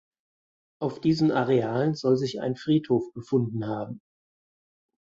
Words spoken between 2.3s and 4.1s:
ein Friedhof befunden haben.